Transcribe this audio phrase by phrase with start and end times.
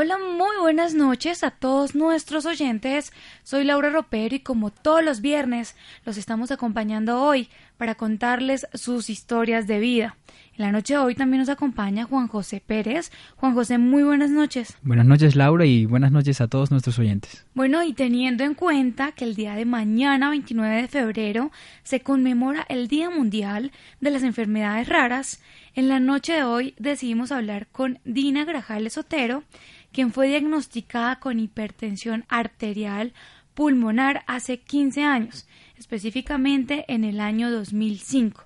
[0.00, 3.12] Hola, muy buenas noches a todos nuestros oyentes.
[3.42, 9.10] Soy Laura Ropero y como todos los viernes los estamos acompañando hoy para contarles sus
[9.10, 10.16] historias de vida.
[10.56, 13.10] En la noche de hoy también nos acompaña Juan José Pérez.
[13.38, 14.76] Juan José, muy buenas noches.
[14.82, 17.44] Buenas noches Laura y buenas noches a todos nuestros oyentes.
[17.54, 21.50] Bueno, y teniendo en cuenta que el día de mañana, 29 de febrero,
[21.82, 25.40] se conmemora el Día Mundial de las Enfermedades Raras,
[25.78, 29.44] en la noche de hoy decidimos hablar con Dina Grajales Otero,
[29.92, 33.12] quien fue diagnosticada con hipertensión arterial
[33.54, 38.44] pulmonar hace 15 años, específicamente en el año 2005.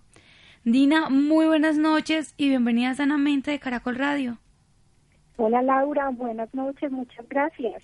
[0.65, 4.39] Dina, muy buenas noches y bienvenida sanamente de Caracol Radio.
[5.37, 7.83] Hola Laura, buenas noches, muchas gracias.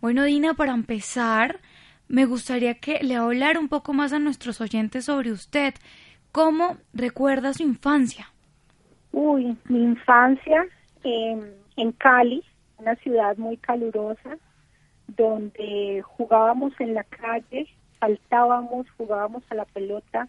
[0.00, 1.60] Bueno, Dina, para empezar,
[2.08, 5.74] me gustaría que le hablara un poco más a nuestros oyentes sobre usted.
[6.32, 8.32] ¿Cómo recuerda su infancia?
[9.12, 10.64] Uy, mi infancia
[11.04, 12.42] eh, en Cali,
[12.78, 14.36] una ciudad muy calurosa,
[15.06, 17.68] donde jugábamos en la calle,
[18.00, 20.28] saltábamos, jugábamos a la pelota.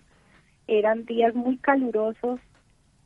[0.67, 2.39] Eran días muy calurosos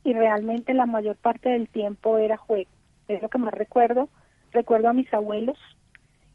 [0.04, 2.70] y realmente la mayor parte del tiempo era juego.
[3.08, 4.08] Es lo que más recuerdo.
[4.52, 5.58] Recuerdo a mis abuelos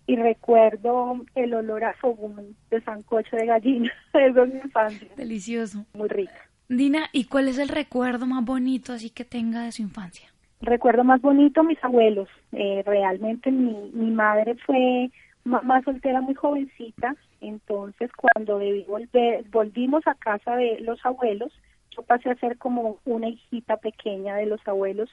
[0.08, 3.92] y recuerdo el olor a fogún de sancocho de gallina.
[4.14, 5.08] Eso es mi infancia.
[5.16, 5.86] Delicioso.
[5.94, 6.50] Muy rica.
[6.68, 10.30] Dina, ¿y cuál es el recuerdo más bonito así que tenga de su infancia?
[10.62, 12.30] Recuerdo más bonito mis abuelos.
[12.52, 15.10] Eh, realmente mi, mi madre fue
[15.44, 21.52] mamá soltera muy jovencita, entonces cuando debí volver, volvimos a casa de los abuelos,
[21.92, 25.10] yo pasé a ser como una hijita pequeña de los abuelos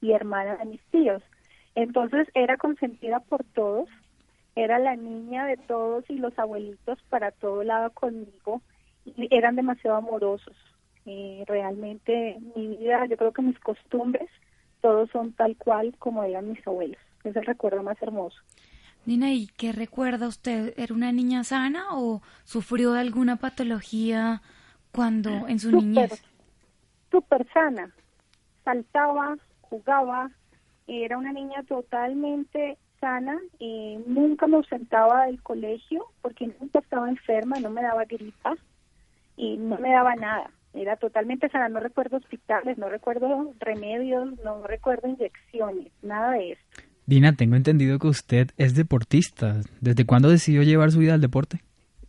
[0.00, 1.22] y hermana de mis tíos.
[1.74, 3.88] Entonces era consentida por todos,
[4.54, 8.60] era la niña de todos y los abuelitos para todo lado conmigo,
[9.04, 10.56] y eran demasiado amorosos.
[11.06, 14.28] Eh, realmente mi vida, yo creo que mis costumbres,
[14.80, 17.00] todos son tal cual como eran mis abuelos.
[17.24, 18.38] Es el recuerdo más hermoso.
[19.06, 20.74] Nina, ¿y qué recuerda usted?
[20.76, 24.42] ¿Era una niña sana o sufrió de alguna patología
[24.92, 26.22] cuando en su niñez?
[27.10, 27.90] Súper sana.
[28.64, 30.30] Saltaba, jugaba,
[30.86, 33.40] era una niña totalmente sana.
[33.58, 38.54] y nunca me ausentaba del colegio porque nunca estaba enferma, no me daba gripa
[39.36, 44.66] y no me daba nada era totalmente sana, no recuerdo hospitales, no recuerdo remedios, no
[44.66, 46.62] recuerdo inyecciones, nada de eso.
[47.06, 49.56] Dina, tengo entendido que usted es deportista.
[49.80, 51.60] ¿Desde cuándo decidió llevar su vida al deporte?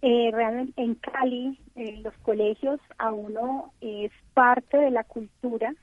[0.04, 5.74] Eh, realmente en Cali, en los colegios, a uno es parte de la cultura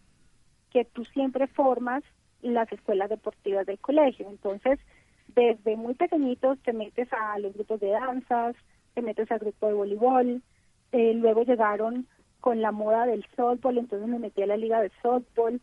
[0.70, 2.02] que tú siempre formas
[2.42, 4.28] las escuelas deportivas del colegio.
[4.28, 4.78] Entonces,
[5.34, 8.56] desde muy pequeñitos te metes a los grupos de danzas,
[8.94, 10.42] te metes al grupo de voleibol,
[10.92, 12.06] eh, luego llegaron
[12.40, 15.60] con la moda del softball, entonces me metí a la liga de softball,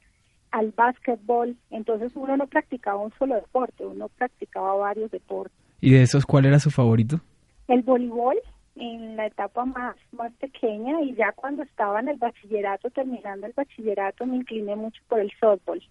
[0.51, 5.57] al básquetbol, entonces uno no practicaba un solo deporte, uno practicaba varios deportes.
[5.81, 7.19] ¿Y de esos cuál era su favorito?
[7.67, 8.37] El voleibol
[8.75, 13.53] en la etapa más, más pequeña y ya cuando estaba en el bachillerato, terminando el
[13.53, 15.81] bachillerato, me incliné mucho por el softball.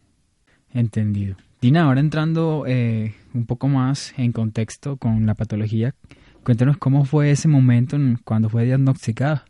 [0.72, 1.36] Entendido.
[1.60, 5.94] Dina, ahora entrando eh, un poco más en contexto con la patología,
[6.42, 9.44] cuéntanos cómo fue ese momento en cuando fue diagnosticada.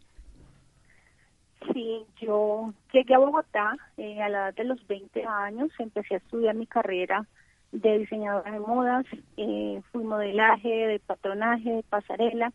[1.75, 6.19] Sí, yo llegué a Bogotá eh, a la edad de los 20 años, empecé a
[6.19, 7.27] estudiar mi carrera
[7.73, 9.05] de diseñadora de modas,
[9.37, 12.53] eh, fui modelaje, de patronaje, de pasarela,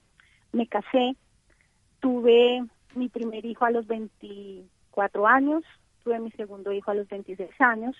[0.53, 1.17] me casé,
[1.99, 2.63] tuve
[2.95, 5.65] mi primer hijo a los 24 años,
[6.05, 7.97] tuve mi segundo hijo a los 26 años,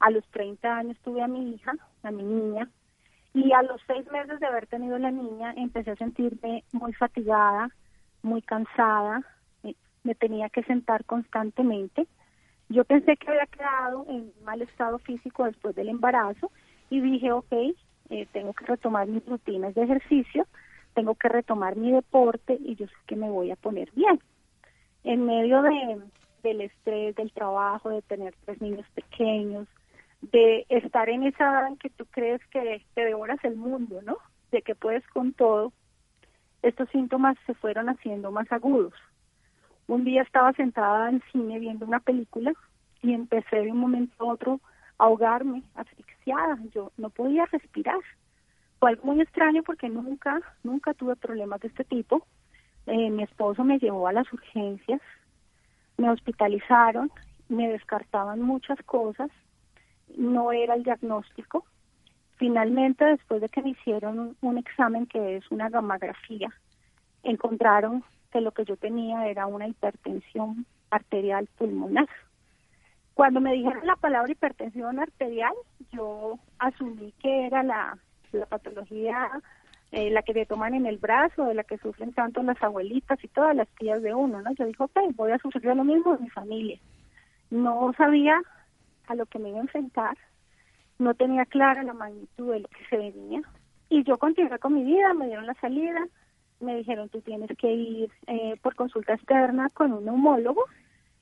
[0.00, 2.68] a los 30 años tuve a mi hija, a mi niña,
[3.32, 7.70] y a los seis meses de haber tenido la niña empecé a sentirme muy fatigada,
[8.22, 9.22] muy cansada,
[10.04, 12.06] me tenía que sentar constantemente.
[12.68, 16.50] Yo pensé que había quedado en mal estado físico después del embarazo
[16.90, 17.52] y dije, ok,
[18.10, 20.46] eh, tengo que retomar mis rutinas de ejercicio,
[20.94, 24.20] tengo que retomar mi deporte y yo sé que me voy a poner bien.
[25.04, 26.00] En medio de,
[26.42, 29.68] del estrés, del trabajo, de tener tres niños pequeños,
[30.20, 34.18] de estar en esa edad en que tú crees que te devoras el mundo, ¿no?
[34.50, 35.72] De que puedes con todo,
[36.62, 38.94] estos síntomas se fueron haciendo más agudos.
[39.86, 42.52] Un día estaba sentada en cine viendo una película
[43.02, 44.60] y empecé de un momento a otro
[44.98, 47.98] ahogarme, asfixiada, yo no podía respirar.
[48.78, 52.24] Fue algo muy extraño porque nunca, nunca tuve problemas de este tipo.
[52.86, 55.00] Eh, mi esposo me llevó a las urgencias,
[55.96, 57.10] me hospitalizaron,
[57.48, 59.30] me descartaban muchas cosas,
[60.16, 61.64] no era el diagnóstico.
[62.36, 66.48] Finalmente, después de que me hicieron un examen que es una gamografía,
[67.22, 72.08] encontraron que lo que yo tenía era una hipertensión arterial pulmonar.
[73.14, 75.52] Cuando me dijeron la palabra hipertensión arterial,
[75.92, 77.98] yo asumí que era la,
[78.32, 79.30] la patología,
[79.92, 83.22] eh, la que te toman en el brazo, de la que sufren tanto las abuelitas
[83.22, 84.50] y todas las tías de uno, ¿no?
[84.54, 86.78] Yo dije, ok, voy a sufrir lo mismo en mi familia.
[87.50, 88.40] No sabía
[89.08, 90.16] a lo que me iba a enfrentar,
[90.98, 93.42] no tenía clara la magnitud de lo que se venía,
[93.90, 96.06] y yo continué con mi vida, me dieron la salida,
[96.62, 100.64] me dijeron, tú tienes que ir eh, por consulta externa con un neumólogo,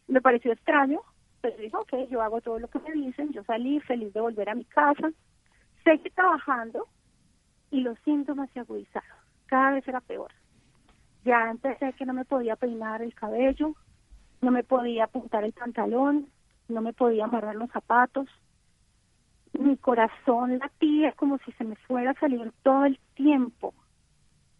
[0.09, 1.01] me pareció extraño,
[1.41, 4.49] pero dijo, ok, yo hago todo lo que me dicen, yo salí feliz de volver
[4.51, 5.11] a mi casa,
[5.85, 6.87] seguí trabajando
[7.71, 10.33] y los síntomas se agudizaron, cada vez era peor.
[11.25, 13.75] Ya empecé que no me podía peinar el cabello,
[14.41, 16.29] no me podía apuntar el pantalón,
[16.69, 18.29] no me podía amarrar los zapatos,
[19.53, 23.75] mi corazón latía como si se me fuera a salir todo el tiempo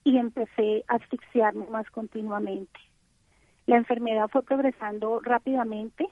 [0.05, 2.81] y empecé a asfixiarme más continuamente.
[3.67, 6.09] La enfermedad fue progresando rápidamente,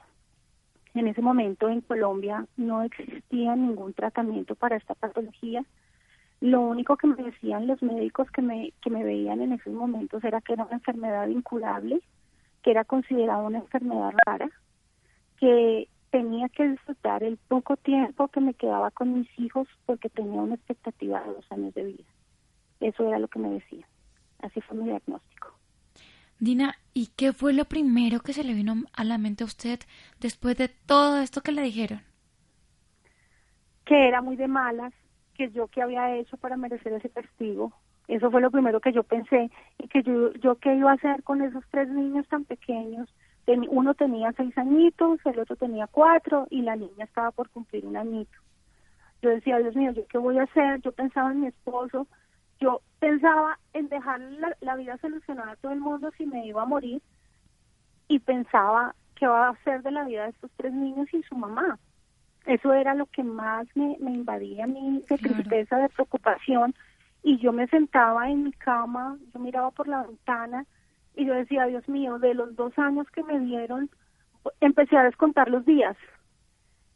[0.93, 5.63] en ese momento en Colombia no existía ningún tratamiento para esta patología.
[6.41, 10.23] Lo único que me decían los médicos que me, que me veían en esos momentos
[10.23, 12.01] era que era una enfermedad incurable,
[12.63, 14.49] que era considerada una enfermedad rara,
[15.37, 20.41] que tenía que disfrutar el poco tiempo que me quedaba con mis hijos porque tenía
[20.41, 22.03] una expectativa de dos años de vida.
[22.79, 23.87] Eso era lo que me decían.
[24.39, 25.53] Así fue mi diagnóstico.
[26.39, 29.79] Dina, ¿y qué fue lo primero que se le vino a la mente a usted
[30.21, 32.01] después de todo esto que le dijeron?
[33.85, 34.93] Que era muy de malas,
[35.35, 37.73] que yo qué había hecho para merecer ese castigo.
[38.07, 41.23] Eso fue lo primero que yo pensé y que yo, yo qué iba a hacer
[41.23, 43.09] con esos tres niños tan pequeños.
[43.69, 47.97] Uno tenía seis añitos, el otro tenía cuatro y la niña estaba por cumplir un
[47.97, 48.37] añito.
[49.21, 50.81] Yo decía, Dios mío, ¿yo qué voy a hacer?
[50.81, 52.07] Yo pensaba en mi esposo,
[52.59, 54.19] yo pensaba en dejar
[54.61, 57.01] la, vida solucionada a todo el mundo si me iba a morir
[58.07, 61.35] y pensaba qué va a hacer de la vida de estos tres niños y su
[61.35, 61.79] mamá.
[62.45, 66.73] Eso era lo que más me, invadía a mí de tristeza, de preocupación.
[67.21, 70.65] Y yo me sentaba en mi cama, yo miraba por la ventana
[71.15, 73.89] y yo decía, Dios mío, de los dos años que me dieron,
[74.61, 75.97] empecé a descontar los días.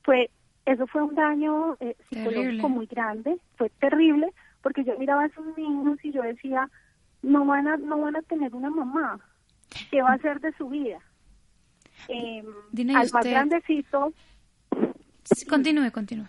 [0.04, 0.30] Fue,
[0.66, 4.34] eso fue un daño eh, psicológico muy grande, fue terrible,
[4.64, 6.70] porque yo miraba a esos niños y yo decía,
[7.22, 9.20] no van a, no van a tener una mamá,
[9.92, 11.00] ¿qué va a hacer de su vida?
[12.08, 12.44] Eh,
[12.96, 14.14] al más grandecito...
[15.48, 16.28] continúe, continúe.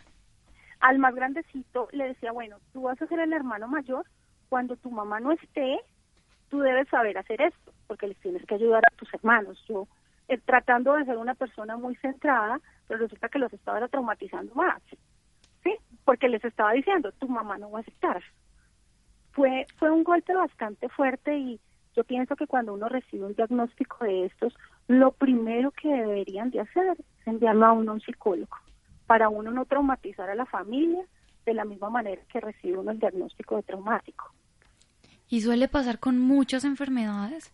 [0.80, 4.04] Al más grandecito le decía, bueno, tú vas a ser el hermano mayor,
[4.48, 5.78] cuando tu mamá no esté,
[6.50, 9.64] tú debes saber hacer esto, porque les tienes que ayudar a tus hermanos.
[9.68, 9.86] Yo,
[10.28, 14.82] eh, tratando de ser una persona muy centrada, pero resulta que los estaba traumatizando más
[16.04, 18.22] porque les estaba diciendo, tu mamá no va a estar.
[19.32, 21.60] Fue, fue un golpe bastante fuerte y
[21.96, 24.54] yo pienso que cuando uno recibe un diagnóstico de estos,
[24.88, 28.56] lo primero que deberían de hacer es enviarlo a uno a un psicólogo,
[29.06, 31.04] para uno no traumatizar a la familia
[31.46, 34.32] de la misma manera que recibe uno el diagnóstico de traumático.
[35.28, 37.52] Y suele pasar con muchas enfermedades.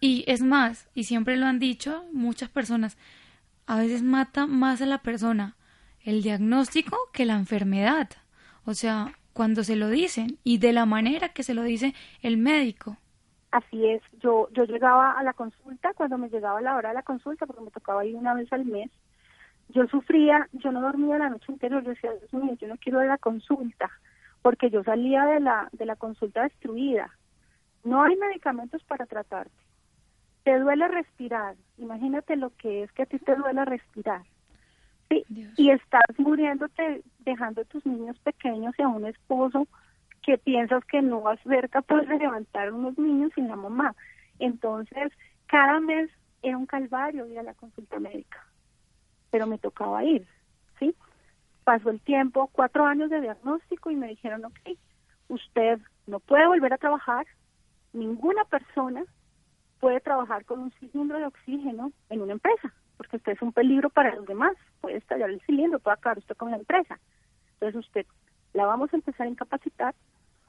[0.00, 2.98] Y es más, y siempre lo han dicho muchas personas,
[3.66, 5.56] a veces mata más a la persona
[6.04, 8.08] el diagnóstico que la enfermedad.
[8.64, 12.36] O sea, cuando se lo dicen y de la manera que se lo dice el
[12.36, 12.96] médico.
[13.50, 17.02] Así es, yo, yo llegaba a la consulta, cuando me llegaba la hora de la
[17.02, 18.90] consulta, porque me tocaba ir una vez al mes,
[19.68, 23.00] yo sufría, yo no dormía la noche entera, yo decía, Dios mío, yo no quiero
[23.00, 23.90] ir a la consulta,
[24.40, 27.10] porque yo salía de la, de la consulta destruida.
[27.84, 29.52] No hay medicamentos para tratarte.
[30.44, 34.22] Te duele respirar, imagínate lo que es que a ti te duele respirar
[35.56, 39.66] y estás muriéndote dejando a tus niños pequeños y a un esposo
[40.22, 43.94] que piensas que no vas a ser capaz de levantar unos niños sin la mamá.
[44.38, 45.12] Entonces,
[45.46, 46.10] cada mes
[46.42, 48.44] era un calvario ir a la consulta médica,
[49.30, 50.26] pero me tocaba ir,
[50.78, 50.94] ¿sí?
[51.64, 54.76] Pasó el tiempo, cuatro años de diagnóstico y me dijeron, ok,
[55.28, 57.26] usted no puede volver a trabajar,
[57.92, 59.04] ninguna persona
[59.80, 63.90] puede trabajar con un cilindro de oxígeno en una empresa porque usted es un peligro
[63.90, 67.00] para los demás, puede estallar el cilindro, puede acabar usted con la empresa.
[67.54, 68.06] Entonces usted
[68.52, 69.94] la vamos a empezar a incapacitar,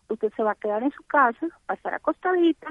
[0.08, 2.68] usted se va a quedar en su casa, va a estar acostadita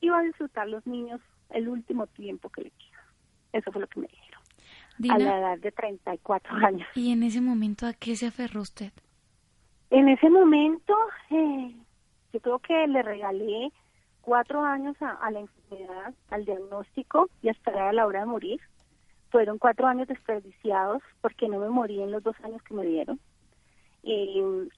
[0.00, 1.20] y va a disfrutar los niños
[1.50, 3.04] el último tiempo que le queda.
[3.52, 4.42] Eso fue lo que me dijeron.
[5.10, 6.88] a la edad de 34 años.
[6.96, 8.92] ¿Y en ese momento a qué se aferró usted?
[9.90, 10.96] En ese momento,
[11.30, 11.76] eh,
[12.32, 13.70] yo creo que le regalé
[14.26, 18.60] cuatro años a, la enfermedad, al diagnóstico y hasta a la hora de morir.
[19.30, 23.20] Fueron cuatro años desperdiciados porque no me morí en los dos años que me dieron.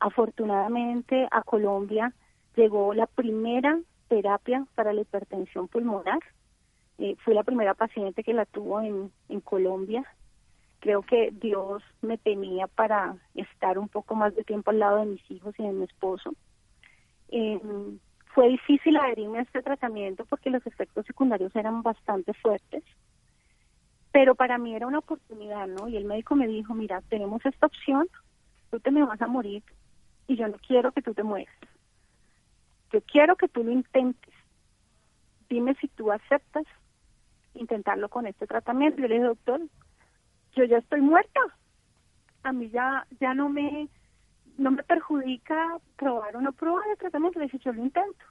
[0.01, 2.15] Afortunadamente a Colombia
[2.57, 3.79] llegó la primera
[4.09, 6.21] terapia para la hipertensión pulmonar.
[6.99, 10.05] Eh, fui la primera paciente que la tuvo en, en Colombia.
[10.81, 15.07] Creo que Dios me tenía para estar un poco más de tiempo al lado de
[15.07, 16.33] mis hijos y de mi esposo.
[17.29, 17.61] Eh,
[18.35, 22.85] fue difícil adherirme a este tratamiento porque los efectos secundarios eran bastante fuertes,
[24.13, 25.89] pero para mí era una oportunidad, ¿no?
[25.89, 28.09] Y el médico me dijo, mira, tenemos esta opción,
[28.71, 29.63] tú te me vas a morir
[30.27, 31.55] y yo no quiero que tú te mueras.
[32.93, 34.35] Yo quiero que tú lo intentes.
[35.49, 36.65] Dime si tú aceptas
[37.55, 39.01] intentarlo con este tratamiento.
[39.01, 39.61] Yo le dije, doctor,
[40.55, 41.41] yo ya estoy muerta.
[42.45, 43.89] A mí ya, ya no me
[44.59, 48.25] no me perjudica probar o no probar el tratamiento, le dije, yo lo intento.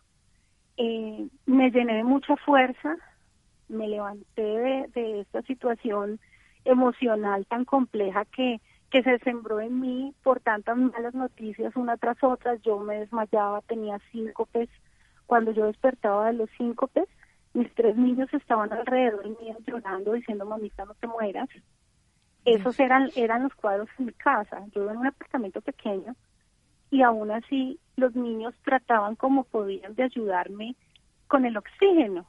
[0.75, 2.95] Eh, me llené de mucha fuerza,
[3.69, 6.19] me levanté de, de, esta situación
[6.65, 12.21] emocional tan compleja que, que se sembró en mí por tantas malas noticias una tras
[12.23, 12.55] otra.
[12.55, 14.69] Yo me desmayaba, tenía síncopes.
[15.25, 17.07] Cuando yo despertaba de los síncopes,
[17.53, 21.49] mis tres niños estaban alrededor mío llorando, diciendo, mamita, no te mueras.
[22.45, 24.65] Esos eran, eran los cuadros en mi casa.
[24.73, 26.15] Yo vivo en un apartamento pequeño
[26.89, 30.75] y aún así los niños trataban como podían de ayudarme
[31.27, 32.25] con el oxígeno,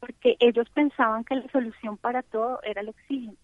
[0.00, 3.34] porque ellos pensaban que la solución para todo era el oxígeno.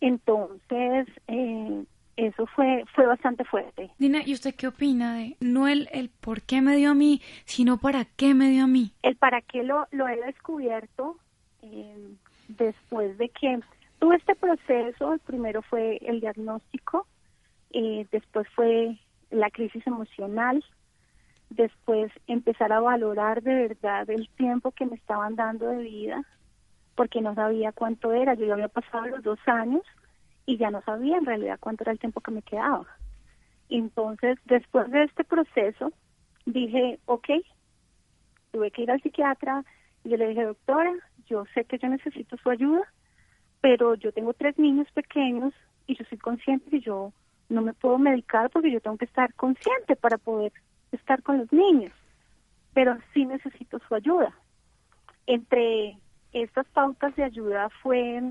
[0.00, 1.84] Entonces, eh,
[2.16, 3.90] eso fue fue bastante fuerte.
[3.98, 7.20] Dina, ¿y usted qué opina de no el, el por qué me dio a mí,
[7.44, 8.92] sino para qué me dio a mí?
[9.02, 11.18] El para qué lo, lo he descubierto
[11.62, 12.14] eh,
[12.48, 13.60] después de que
[13.98, 17.06] tuve este proceso, el primero fue el diagnóstico,
[17.70, 18.98] eh, después fue
[19.30, 20.64] la crisis emocional,
[21.54, 26.22] después empezar a valorar de verdad el tiempo que me estaban dando de vida,
[26.94, 29.82] porque no sabía cuánto era, yo ya había pasado los dos años
[30.46, 32.86] y ya no sabía en realidad cuánto era el tiempo que me quedaba.
[33.68, 35.92] Entonces, después de este proceso,
[36.44, 37.28] dije, ok,
[38.50, 39.64] tuve que ir al psiquiatra
[40.04, 40.92] y yo le dije, doctora,
[41.26, 42.82] yo sé que yo necesito su ayuda,
[43.60, 45.54] pero yo tengo tres niños pequeños
[45.86, 47.12] y yo soy consciente que yo
[47.48, 50.52] no me puedo medicar porque yo tengo que estar consciente para poder
[50.92, 51.92] estar con los niños,
[52.74, 54.34] pero sí necesito su ayuda.
[55.26, 55.98] Entre
[56.32, 58.22] estas pautas de ayuda fue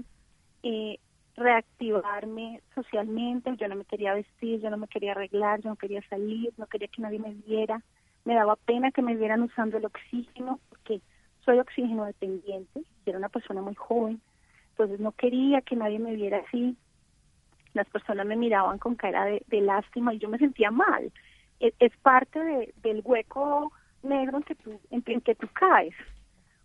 [0.63, 1.00] eh,
[1.36, 6.01] reactivarme socialmente, yo no me quería vestir, yo no me quería arreglar, yo no quería
[6.10, 7.82] salir, no quería que nadie me viera,
[8.25, 11.01] me daba pena que me vieran usando el oxígeno porque
[11.46, 14.22] soy oxígeno dependiente, era una persona muy joven,
[14.72, 16.75] entonces no quería que nadie me viera así.
[17.74, 21.12] Las personas me miraban con cara de, lástima y yo me sentía mal.
[21.62, 23.72] Es, es parte de, del hueco
[24.03, 25.94] negro en que, tú, en, que tú caes.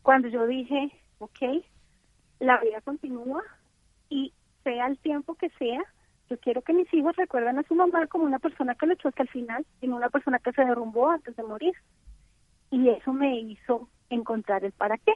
[0.02, 1.62] Cuando yo dije, ok,
[2.40, 3.42] la vida continúa
[4.08, 4.32] y
[4.64, 5.82] sea el tiempo que sea,
[6.28, 9.22] yo quiero que mis hijos recuerden a su mamá como una persona que luchó hasta
[9.22, 11.74] el final y no una persona que se derrumbó antes de morir.
[12.70, 15.12] Y eso me hizo encontrar el para qué.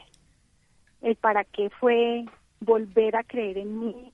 [1.03, 2.27] El para qué fue
[2.61, 4.13] volver a creer en mí,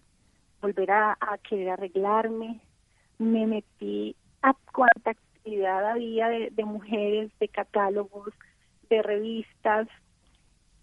[0.63, 1.19] volver a,
[1.49, 2.61] querer arreglarme.
[3.19, 5.15] Me metí a cuánta
[5.47, 8.33] había de, mujeres, de catálogos,
[8.91, 9.88] de revistas.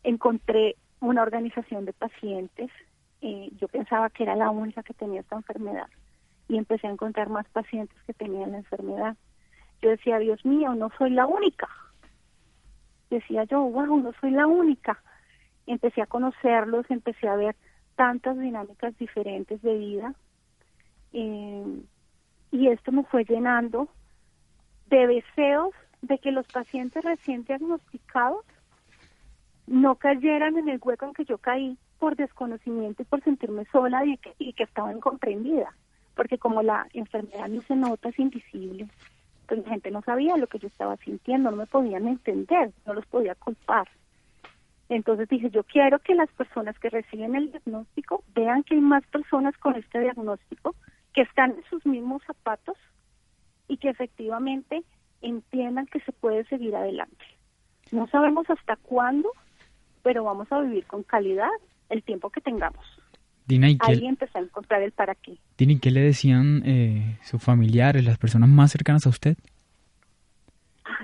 [0.03, 2.71] Encontré una organización de pacientes.
[3.21, 5.87] Eh, yo pensaba que era la única que tenía esta enfermedad
[6.47, 9.15] y empecé a encontrar más pacientes que tenían la enfermedad.
[9.81, 11.67] Yo decía, Dios mío, no soy la única.
[13.09, 15.01] Decía yo, wow, no soy la única
[15.67, 17.55] empecé a conocerlos, empecé a ver
[17.95, 20.13] tantas dinámicas diferentes de vida
[21.13, 21.81] eh,
[22.51, 23.87] y esto me fue llenando
[24.87, 28.45] de deseos de que los pacientes recién diagnosticados
[29.67, 34.05] no cayeran en el hueco en que yo caí por desconocimiento y por sentirme sola
[34.05, 35.73] y que, y que estaba incomprendida,
[36.15, 38.87] porque como la enfermedad no se nota, es invisible,
[39.47, 42.93] pues la gente no sabía lo que yo estaba sintiendo, no me podían entender, no
[42.93, 43.87] los podía culpar.
[44.89, 49.05] Entonces dije, yo quiero que las personas que reciben el diagnóstico vean que hay más
[49.07, 50.75] personas con este diagnóstico
[51.13, 52.77] que están en sus mismos zapatos
[53.83, 54.81] que efectivamente
[55.21, 57.25] entiendan que se puede seguir adelante.
[57.91, 59.29] No sabemos hasta cuándo,
[60.03, 61.49] pero vamos a vivir con calidad
[61.89, 62.85] el tiempo que tengamos.
[63.45, 65.37] Dina, ¿y Ahí empezó a encontrar el para qué.
[65.57, 69.35] Dina, ¿y qué le decían eh, sus familiares, las personas más cercanas a usted?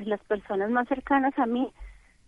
[0.05, 1.69] las personas más cercanas a mí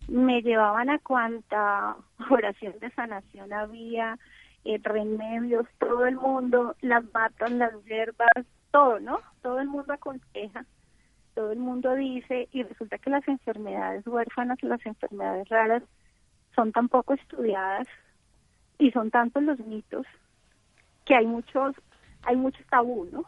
[0.10, 1.96] me llevaban a cuanta
[2.30, 4.18] oración de sanación había,
[4.66, 9.20] eh, remedios, todo el mundo, las matas, las hierbas, todo, ¿no?
[9.42, 10.66] Todo el mundo aconseja,
[11.36, 15.84] todo el mundo dice, y resulta que las enfermedades huérfanas, las enfermedades raras,
[16.56, 17.88] son tan poco estudiadas
[18.78, 20.06] y son tantos los mitos
[21.06, 21.76] que hay muchos,
[22.24, 23.26] hay mucho tabú, ¿no?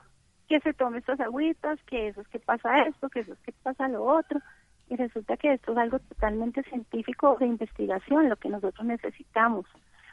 [0.47, 3.51] Que se tome estas agüitas, que eso es que pasa esto, que eso es que
[3.63, 4.39] pasa lo otro,
[4.89, 9.65] y resulta que esto es algo totalmente científico de investigación, lo que nosotros necesitamos.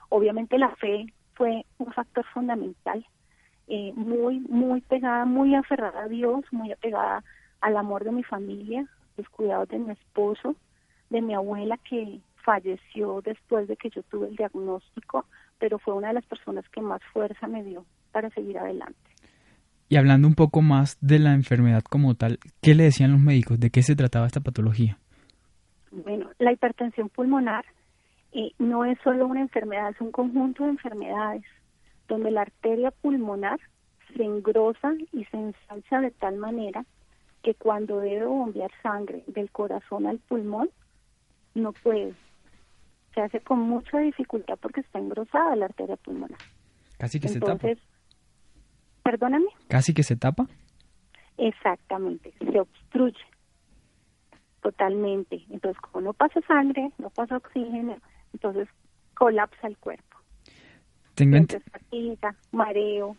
[0.09, 3.05] Obviamente la fe fue un factor fundamental,
[3.73, 7.23] eh, muy, muy pegada, muy aferrada a Dios, muy apegada
[7.61, 8.85] al amor de mi familia,
[9.17, 10.57] los cuidados de mi esposo,
[11.09, 15.25] de mi abuela que falleció después de que yo tuve el diagnóstico,
[15.61, 18.99] pero fue una de las personas que más fuerza me dio para seguir adelante.
[19.89, 23.61] Y hablando un poco más de la enfermedad como tal, ¿qué le decían los médicos?
[23.61, 24.99] ¿De qué se trataba esta patología?
[25.93, 27.65] Bueno, la hipertensión pulmonar
[28.33, 31.45] eh, no es solo una enfermedad, es un conjunto de enfermedades
[32.11, 33.61] donde la arteria pulmonar
[34.17, 36.85] se engrosa y se ensancha de tal manera
[37.43, 40.69] que cuando debe bombear sangre del corazón al pulmón,
[41.55, 42.15] no puede.
[43.15, 46.39] Se hace con mucha dificultad porque está engrosada la arteria pulmonar.
[46.99, 47.69] Casi que se tapa.
[49.05, 49.47] Perdóname.
[49.69, 50.47] Casi que se tapa.
[51.39, 53.25] Exactamente, se obstruye
[54.61, 55.47] totalmente.
[55.49, 57.97] Entonces, como no pasa sangre, no pasa oxígeno,
[58.35, 58.69] entonces
[59.15, 60.10] colapsa el cuerpo.
[61.21, 63.17] Tengo fatiga, mareo,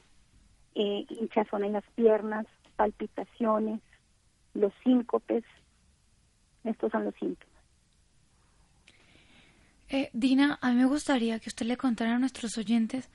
[0.75, 3.81] eh, hinchazón en las piernas, palpitaciones,
[4.53, 5.43] los síncopes.
[6.63, 7.51] Estos son los síntomas.
[9.89, 13.09] Eh, Dina, a mí me gustaría que usted le contara a nuestros oyentes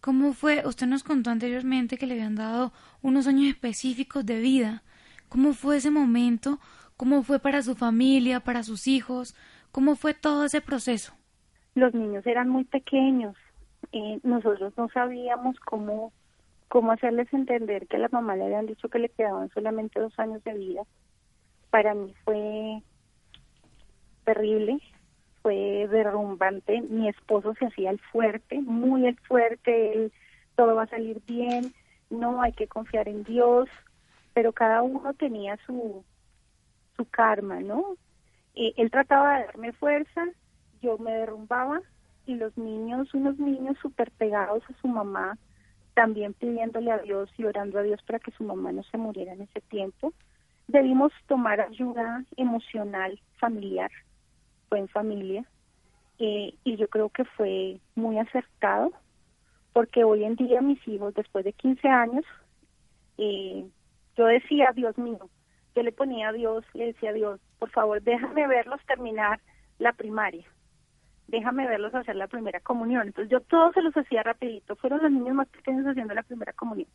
[0.00, 2.72] cómo fue, usted nos contó anteriormente que le habían dado
[3.02, 4.82] unos años específicos de vida,
[5.28, 6.60] cómo fue ese momento,
[6.96, 9.34] cómo fue para su familia, para sus hijos,
[9.70, 11.14] cómo fue todo ese proceso.
[11.74, 13.34] Los niños eran muy pequeños,
[13.96, 16.12] eh, nosotros no sabíamos cómo,
[16.66, 20.18] cómo hacerles entender que a la mamá le habían dicho que le quedaban solamente dos
[20.18, 20.82] años de vida.
[21.70, 22.82] Para mí fue
[24.24, 24.80] terrible,
[25.42, 26.80] fue derrumbante.
[26.80, 30.12] Mi esposo se hacía el fuerte, muy el fuerte, él,
[30.56, 31.72] todo va a salir bien,
[32.10, 33.68] no hay que confiar en Dios,
[34.32, 36.04] pero cada uno tenía su,
[36.96, 37.96] su karma, ¿no?
[38.56, 40.26] Eh, él trataba de darme fuerza,
[40.82, 41.80] yo me derrumbaba
[42.26, 45.38] y los niños, unos niños súper pegados a su mamá,
[45.94, 49.32] también pidiéndole a Dios y orando a Dios para que su mamá no se muriera
[49.32, 50.12] en ese tiempo.
[50.66, 53.90] Debimos tomar ayuda emocional familiar
[54.76, 55.44] en familia
[56.18, 58.92] eh, y yo creo que fue muy acertado
[59.72, 62.24] porque hoy en día mis hijos después de 15 años
[63.18, 63.66] eh,
[64.16, 65.28] yo decía Dios mío
[65.74, 69.40] yo le ponía a Dios le decía a Dios por favor déjame verlos terminar
[69.78, 70.44] la primaria
[71.28, 75.10] déjame verlos hacer la primera comunión entonces yo todos se los hacía rapidito fueron los
[75.10, 76.88] niños más pequeños haciendo la primera comunión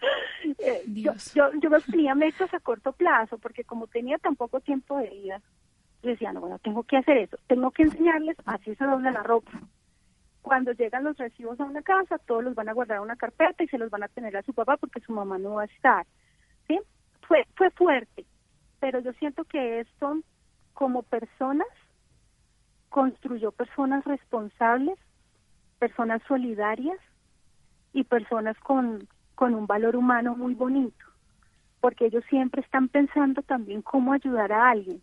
[0.58, 4.60] eh, yo, yo, yo los tenía metas a corto plazo porque como tenía tan poco
[4.60, 5.40] tiempo de vida
[6.08, 9.52] decía, no, bueno, tengo que hacer eso, tengo que enseñarles, así se dobla la ropa.
[10.42, 13.64] Cuando llegan los recibos a una casa, todos los van a guardar en una carpeta
[13.64, 15.66] y se los van a tener a su papá porque su mamá no va a
[15.66, 16.06] estar.
[16.68, 16.78] ¿Sí?
[17.26, 18.26] Fue, fue fuerte,
[18.80, 20.18] pero yo siento que esto,
[20.74, 21.68] como personas,
[22.94, 24.96] construyó personas responsables,
[25.80, 26.96] personas solidarias
[27.92, 31.04] y personas con, con un valor humano muy bonito,
[31.80, 35.02] porque ellos siempre están pensando también cómo ayudar a alguien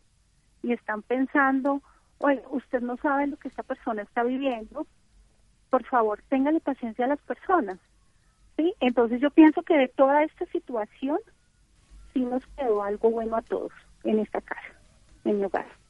[0.63, 1.81] y están pensando,
[2.19, 4.87] oye, usted no sabe lo que esta persona está viviendo,
[5.69, 7.77] por favor, téngale paciencia a las personas.
[8.55, 8.73] ¿sí?
[8.79, 11.19] Entonces yo pienso que de toda esta situación
[12.13, 13.73] sí nos quedó algo bueno a todos
[14.05, 14.79] en esta casa,
[15.25, 15.80] en mi hogar.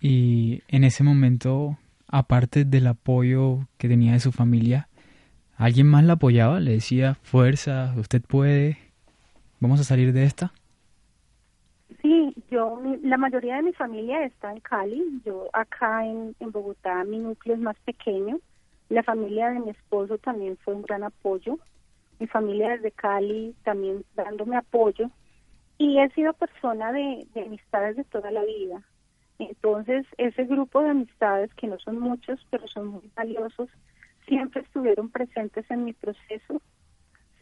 [0.00, 4.88] Y en ese momento, aparte del apoyo que tenía de su familia,
[5.56, 6.60] ¿alguien más la apoyaba?
[6.60, 8.78] ¿Le decía, fuerza, usted puede,
[9.60, 10.52] vamos a salir de esta?
[12.00, 15.20] Sí, yo, la mayoría de mi familia está en Cali.
[15.24, 18.38] Yo acá en, en Bogotá, mi núcleo es más pequeño.
[18.88, 21.58] La familia de mi esposo también fue un gran apoyo.
[22.20, 25.10] Mi familia desde Cali también dándome apoyo.
[25.76, 28.82] Y he sido persona de, de amistades de toda la vida.
[29.38, 33.68] Entonces, ese grupo de amistades, que no son muchos, pero son muy valiosos,
[34.26, 36.60] siempre estuvieron presentes en mi proceso,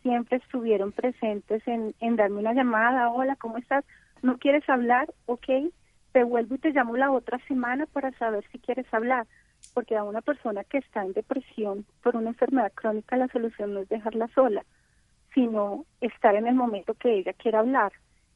[0.02, 3.84] siempre estuvieron presentes en, darme una llamada, hola, ¿cómo estás?
[4.22, 5.46] no quieres hablar, ok,
[6.12, 9.26] te vuelvo y te llamo la otra semana para saber si quieres hablar,
[9.74, 13.80] porque a una persona que está en depresión por una enfermedad crónica la solución no
[13.80, 14.64] es dejarla sola,
[15.34, 17.92] sino estar en el momento que ella quiera hablar.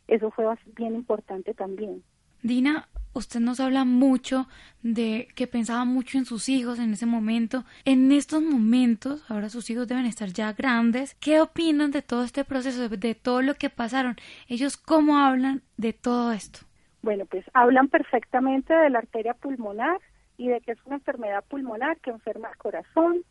[0.06, 0.44] Eso fue
[0.76, 2.02] bien importante también.
[2.42, 4.46] Dina, usted nos habla mucho
[4.82, 7.64] de que pensaba mucho en sus hijos en ese momento.
[7.84, 11.14] En estos momentos, ahora sus hijos deben estar ya grandes.
[11.16, 14.16] ¿Qué opinan de todo este proceso, de todo lo que pasaron?
[14.48, 16.60] Ellos cómo hablan de todo esto.
[17.02, 19.98] Bueno, pues hablan perfectamente de la arteria pulmonar
[20.36, 23.22] y de que es una enfermedad pulmonar que enferma el corazón.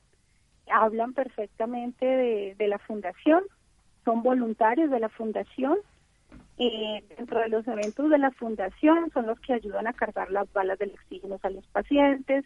[0.71, 3.43] Hablan perfectamente de, de la fundación,
[4.05, 5.77] son voluntarios de la fundación
[6.59, 10.51] eh, dentro de los eventos de la fundación son los que ayudan a cargar las
[10.51, 12.43] balas del oxígeno a los pacientes,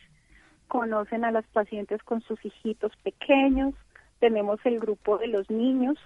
[0.68, 3.74] conocen a las pacientes con sus hijitos pequeños,
[4.20, 5.98] tenemos el grupo de los niños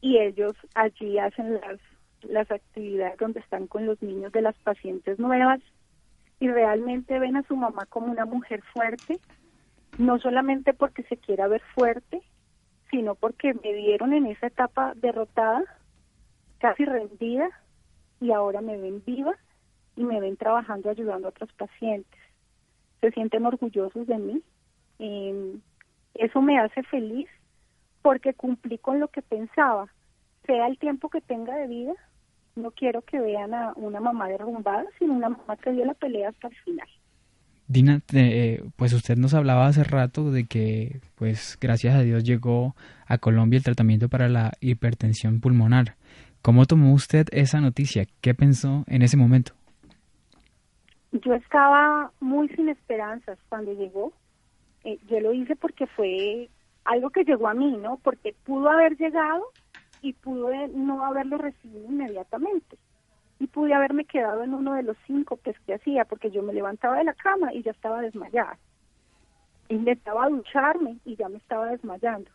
[0.00, 1.78] y ellos allí hacen las,
[2.22, 5.60] las actividades donde están con los niños de las pacientes nuevas
[6.40, 9.20] y realmente ven a su mamá como una mujer fuerte,
[9.98, 12.22] no solamente porque se quiera ver fuerte,
[12.90, 15.62] sino porque me dieron en esa etapa derrotada
[16.64, 17.50] casi rendida
[18.22, 19.34] y ahora me ven viva
[19.96, 22.18] y me ven trabajando ayudando a otros pacientes.
[23.02, 24.42] Se sienten orgullosos de mí.
[24.98, 25.58] Eh,
[26.14, 27.28] eso me hace feliz
[28.00, 29.88] porque cumplí con lo que pensaba.
[30.46, 31.92] Sea el tiempo que tenga de vida,
[32.56, 36.30] no quiero que vean a una mamá derrumbada, sino una mamá que dio la pelea
[36.30, 36.88] hasta el final.
[37.66, 42.74] Dina, eh, pues usted nos hablaba hace rato de que, pues gracias a Dios llegó
[43.06, 45.96] a Colombia el tratamiento para la hipertensión pulmonar.
[46.44, 48.04] ¿Cómo tomó usted esa noticia?
[48.20, 49.54] ¿Qué pensó en ese momento?
[51.10, 54.12] Yo estaba muy sin esperanzas cuando llegó.
[54.84, 56.50] Eh, yo lo hice porque fue
[56.84, 57.96] algo que llegó a mí, ¿no?
[57.96, 59.42] Porque pudo haber llegado
[60.02, 62.76] y pude no haberlo recibido inmediatamente.
[63.38, 66.98] Y pude haberme quedado en uno de los cinco que hacía, porque yo me levantaba
[66.98, 68.58] de la cama y ya estaba desmayada.
[69.70, 72.30] Intentaba ducharme y ya me estaba desmayando.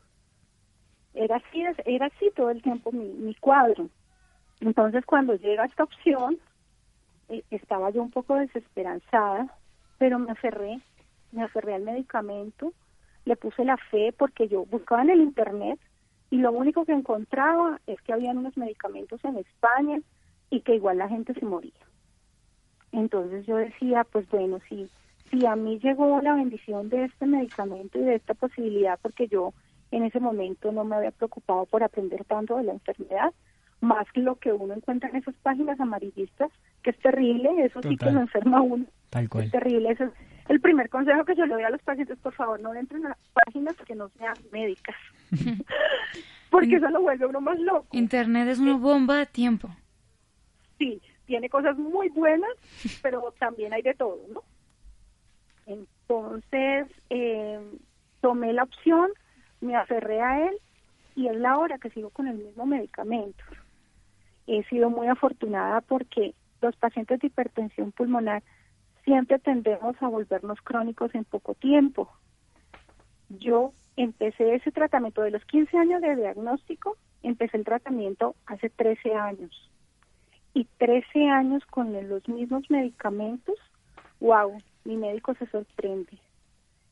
[1.13, 3.87] Era así, era así todo el tiempo mi, mi cuadro.
[4.61, 6.37] Entonces, cuando llega esta opción,
[7.29, 9.47] eh, estaba yo un poco desesperanzada,
[9.97, 10.79] pero me aferré,
[11.31, 12.73] me aferré al medicamento,
[13.25, 15.79] le puse la fe porque yo buscaba en el internet
[16.29, 19.99] y lo único que encontraba es que habían unos medicamentos en España
[20.49, 21.71] y que igual la gente se moría.
[22.91, 24.89] Entonces yo decía, pues bueno, si,
[25.29, 29.53] si a mí llegó la bendición de este medicamento y de esta posibilidad, porque yo
[29.91, 33.31] en ese momento no me había preocupado por aprender tanto de la enfermedad,
[33.81, 36.51] más lo que uno encuentra en esas páginas amarillistas,
[36.83, 38.85] que es terrible, eso sí que lo enferma uno.
[39.09, 39.45] Tal cual.
[39.45, 40.11] Es terrible, eso es
[40.49, 43.17] el primer consejo que yo le doy a los pacientes, por favor, no entren a
[43.45, 44.95] páginas que no sean médicas,
[46.49, 47.87] porque eso lo vuelve uno más loco.
[47.91, 49.69] Internet es una bomba de tiempo.
[50.77, 52.49] Sí, tiene cosas muy buenas,
[53.01, 54.43] pero también hay de todo, ¿no?
[55.67, 57.59] Entonces, eh,
[58.21, 59.11] tomé la opción,
[59.61, 60.55] me aferré a él
[61.15, 63.43] y es la hora que sigo con el mismo medicamento
[64.49, 68.43] he sido muy afortunada porque los pacientes de hipertensión pulmonar
[69.03, 72.11] siempre tendemos a volvernos crónicos en poco tiempo.
[73.29, 79.13] Yo empecé ese tratamiento de los 15 años de diagnóstico, empecé el tratamiento hace 13
[79.13, 79.69] años.
[80.53, 83.55] Y 13 años con los mismos medicamentos,
[84.19, 86.17] wow, mi médico se sorprende.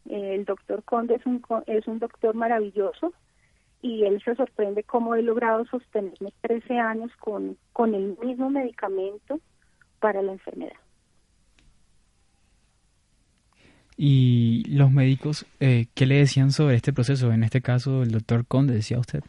[0.07, 3.13] El doctor Conde es un, es un doctor maravilloso,
[3.87, 9.39] y él se sorprende cómo he logrado sostenerme 13 años con, con el mismo medicamento
[9.99, 10.75] para la enfermedad.
[13.95, 17.31] ¿Y los médicos eh, qué le decían sobre este proceso?
[17.31, 19.23] En este caso, el doctor Conde, decía usted.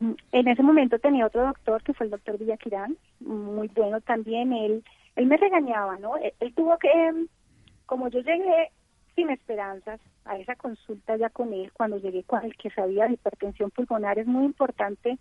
[0.00, 4.52] Mm, en ese momento tenía otro doctor, que fue el doctor Villaquirán, muy bueno también.
[4.52, 4.82] Él,
[5.14, 6.14] él me regañaba, ¿no?
[6.16, 6.88] él tuvo que,
[7.86, 8.70] como yo llegué
[9.14, 13.14] sin esperanzas, a esa consulta ya con él, cuando llegué con el que sabía de
[13.14, 15.18] hipertensión pulmonar, es muy importante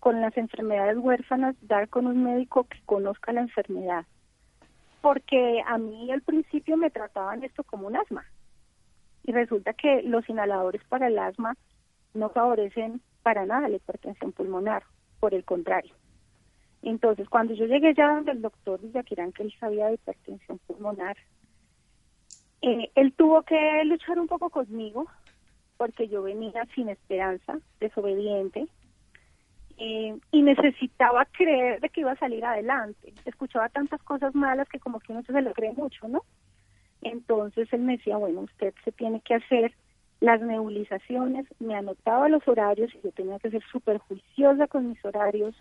[0.00, 4.04] con las enfermedades huérfanas dar con un médico que conozca la enfermedad.
[5.00, 8.24] Porque a mí al principio me trataban esto como un asma.
[9.24, 11.56] Y resulta que los inhaladores para el asma
[12.14, 14.84] no favorecen para nada la hipertensión pulmonar,
[15.20, 15.94] por el contrario.
[16.82, 21.16] Entonces, cuando yo llegué ya donde el doctor Villaquirán, que él sabía de hipertensión pulmonar,
[22.62, 25.06] eh, él tuvo que luchar un poco conmigo
[25.76, 28.66] porque yo venía sin esperanza, desobediente,
[29.78, 33.14] eh, y necesitaba creer de que iba a salir adelante.
[33.24, 36.24] Escuchaba tantas cosas malas que como que uno se lo cree mucho, ¿no?
[37.02, 39.72] Entonces él me decía, bueno, usted se tiene que hacer
[40.20, 45.04] las nebulizaciones, me anotaba los horarios y yo tenía que ser súper juiciosa con mis
[45.04, 45.54] horarios.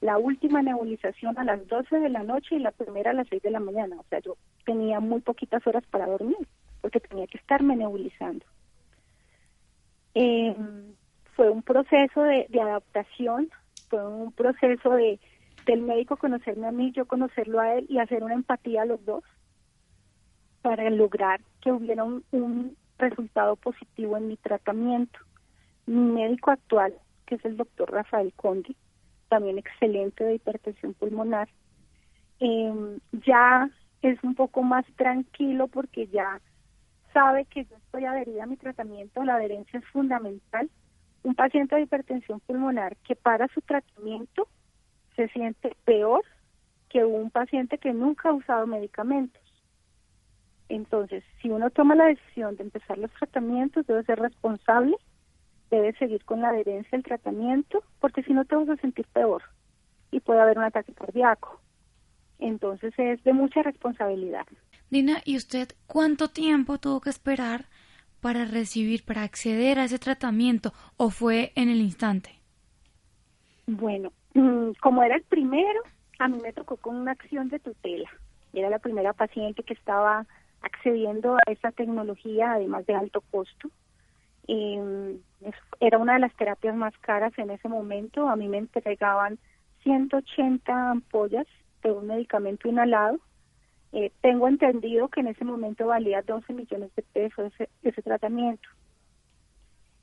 [0.00, 3.42] La última nebulización a las 12 de la noche y la primera a las 6
[3.42, 3.96] de la mañana.
[3.98, 6.48] O sea, yo tenía muy poquitas horas para dormir,
[6.80, 8.44] porque tenía que estarme nebulizando.
[10.14, 10.54] Eh,
[11.34, 13.50] fue un proceso de, adaptación,
[13.88, 15.18] fue un proceso de,
[15.66, 19.04] del médico conocerme a mí, yo conocerlo a él y hacer una empatía a los
[19.04, 19.24] dos
[20.62, 25.18] para lograr que hubiera un, un resultado positivo en mi tratamiento.
[25.86, 26.94] Mi médico actual,
[27.26, 28.74] que es el doctor Rafael Conde,
[29.34, 31.48] también excelente de hipertensión pulmonar,
[32.38, 33.68] eh, ya
[34.00, 36.40] es un poco más tranquilo porque ya
[37.12, 40.70] sabe que yo estoy adherida a mi tratamiento, la adherencia es fundamental.
[41.24, 44.46] Un paciente de hipertensión pulmonar que para su tratamiento
[45.16, 46.22] se siente peor
[46.88, 49.42] que un paciente que nunca ha usado medicamentos.
[50.68, 54.96] Entonces, si uno toma la decisión de empezar los tratamientos, debe ser responsable,
[55.74, 59.42] debe seguir con la adherencia al tratamiento, porque si no te vas a sentir peor
[60.10, 61.60] y puede haber un ataque cardíaco.
[62.38, 64.46] Entonces es de mucha responsabilidad.
[64.90, 67.66] Dina, ¿y usted cuánto tiempo tuvo que esperar
[68.20, 72.30] para recibir, para acceder a ese tratamiento o fue en el instante?
[73.66, 74.12] Bueno,
[74.80, 75.80] como era el primero,
[76.18, 78.10] a mí me tocó con una acción de tutela.
[78.52, 80.26] Era la primera paciente que estaba
[80.62, 83.68] accediendo a esa tecnología, además de alto costo.
[84.46, 85.18] Eh,
[85.80, 88.28] era una de las terapias más caras en ese momento.
[88.28, 89.38] A mí me entregaban
[89.82, 91.46] 180 ampollas
[91.82, 93.18] de un medicamento inhalado.
[93.92, 97.52] Eh, tengo entendido que en ese momento valía 12 millones de pesos
[97.82, 98.68] ese, tratamiento.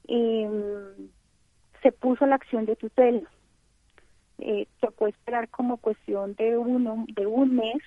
[0.07, 1.09] Eh,
[1.81, 3.29] se puso la acción de tutela.
[4.37, 7.81] Eh, tocó esperar como cuestión de uno de un mes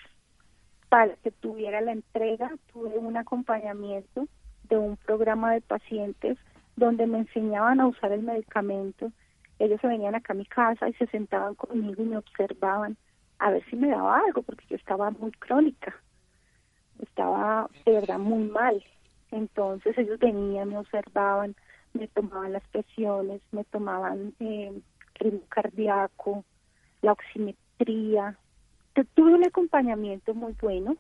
[0.89, 2.51] para que tuviera la entrega.
[2.73, 4.29] Tuve un acompañamiento
[4.75, 6.37] de un programa de pacientes
[6.77, 9.13] donde me enseñaban a usar el medicamento.
[9.59, 12.97] Ellos se venían acá a mi casa y se sentaban conmigo y me observaban
[13.39, 15.95] a ver si me daba algo, porque yo estaba muy crónica,
[17.01, 18.83] estaba de verdad muy mal.
[19.31, 21.55] Entonces ellos venían, me observaban,
[21.93, 24.73] me tomaban las presiones, me tomaban eh,
[25.15, 26.45] ritmo cardíaco,
[27.03, 28.37] la oximetría.
[29.15, 30.97] Tuve un acompañamiento muy bueno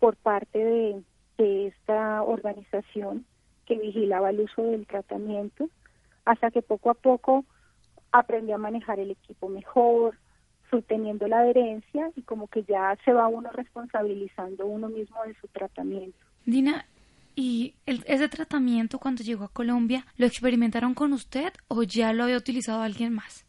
[0.00, 1.02] por parte de,
[1.38, 3.24] de esta organización
[3.66, 5.68] que vigilaba el uso del tratamiento,
[6.24, 7.44] hasta que poco a poco
[8.12, 10.16] aprendí a manejar el equipo mejor,
[10.70, 15.34] fui teniendo la adherencia y como que ya se va uno responsabilizando uno mismo de
[15.34, 16.18] su tratamiento.
[16.46, 16.86] Dina,
[17.34, 22.24] ¿y el, ese tratamiento cuando llegó a Colombia lo experimentaron con usted o ya lo
[22.24, 23.46] había utilizado alguien más?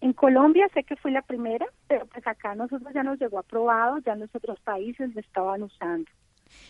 [0.00, 3.98] En Colombia sé que fui la primera, pero pues acá nosotros ya nos llegó aprobado,
[3.98, 6.08] ya en los otros países lo estaban usando.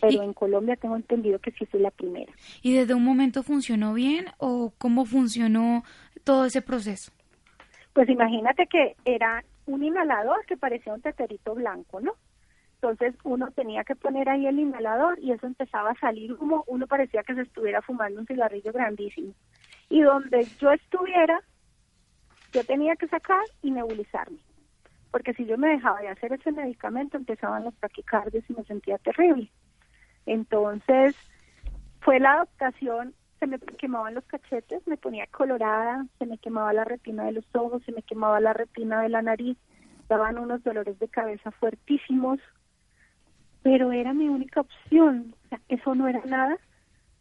[0.01, 0.25] Pero ¿Y?
[0.25, 2.33] en Colombia tengo entendido que sí fui la primera.
[2.63, 5.85] ¿Y desde un momento funcionó bien o cómo funcionó
[6.25, 7.13] todo ese proceso?
[7.93, 12.13] Pues imagínate que era un inhalador que parecía un teterito blanco, ¿no?
[12.81, 16.87] Entonces uno tenía que poner ahí el inhalador y eso empezaba a salir humo, uno
[16.87, 19.33] parecía que se estuviera fumando un cigarrillo grandísimo.
[19.91, 21.41] Y donde yo estuviera,
[22.53, 24.39] yo tenía que sacar y nebulizarme.
[25.11, 28.99] Porque si yo me dejaba de hacer ese medicamento, empezaban los taquicardias y me sentía
[28.99, 29.51] terrible.
[30.29, 31.15] Entonces,
[32.01, 36.85] fue la adaptación, se me quemaban los cachetes, me ponía colorada, se me quemaba la
[36.85, 39.57] retina de los ojos, se me quemaba la retina de la nariz,
[40.07, 42.41] daban unos dolores de cabeza fuertísimos,
[43.63, 45.35] pero era mi única opción.
[45.47, 46.59] O sea, eso no era nada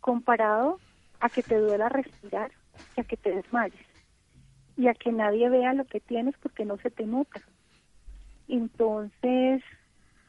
[0.01, 0.81] comparado
[1.21, 2.51] a que te duela respirar
[2.97, 3.87] y a que te desmayes
[4.75, 7.41] y a que nadie vea lo que tienes porque no se te nota.
[8.49, 9.63] Entonces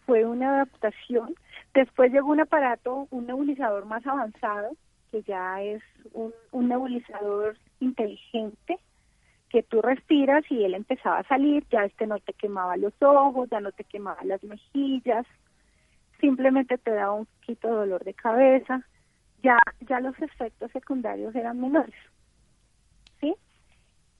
[0.08, 1.34] fue una adaptación.
[1.74, 4.70] Después llegó un aparato, un nebulizador más avanzado,
[5.10, 5.82] que ya es
[6.14, 6.32] un,
[6.66, 8.78] nebulizador inteligente,
[9.50, 13.50] que tú respiras y él empezaba a salir, ya este no te quemaba los ojos,
[13.50, 15.26] ya no te quemaba las mejillas,
[16.22, 18.80] simplemente te daba un poquito de dolor de cabeza,
[19.42, 21.94] ya, ya los efectos secundarios eran menores.
[23.20, 23.36] ¿Sí?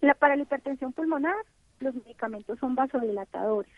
[0.03, 1.46] La, para la hipertensión pulmonar,
[1.81, 3.72] los medicamentos son vasodilatadores.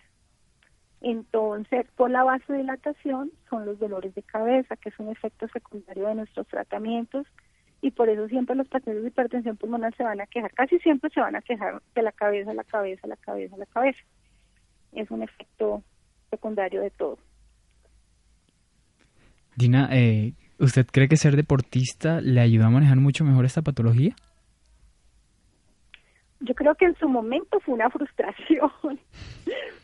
[1.00, 6.16] Entonces, por la vasodilatación son los dolores de cabeza, que es un efecto secundario de
[6.16, 7.26] nuestros tratamientos,
[7.80, 11.10] y por eso siempre los pacientes de hipertensión pulmonar se van a quejar, casi siempre
[11.10, 14.00] se van a quejar de la cabeza, la cabeza, la cabeza, la cabeza.
[14.92, 15.82] Es un efecto
[16.30, 17.18] secundario de todo.
[19.56, 24.14] Dina, eh, ¿usted cree que ser deportista le ayuda a manejar mucho mejor esta patología?
[26.40, 28.70] Yo creo que en su momento fue una frustración,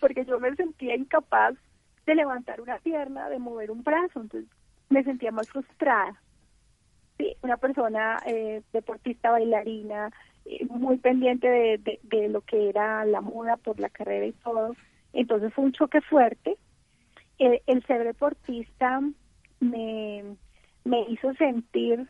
[0.01, 1.55] porque yo me sentía incapaz
[2.07, 4.51] de levantar una pierna, de mover un brazo, entonces
[4.89, 6.21] me sentía más frustrada.
[7.19, 10.11] Sí, una persona eh, deportista, bailarina,
[10.45, 14.77] eh, muy pendiente de, de, lo que era la moda por la carrera y todo.
[15.13, 16.57] Entonces fue un choque fuerte.
[17.39, 19.01] El, el ser deportista
[19.61, 20.37] me,
[20.85, 22.07] me hizo sentir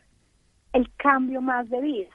[0.73, 2.09] el cambio más de vida,